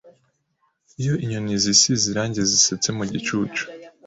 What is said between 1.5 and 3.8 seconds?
zisize irangi zisetse mu gicucu